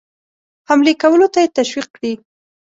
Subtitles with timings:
[0.69, 2.13] حملې کولو ته یې تشویق کړي.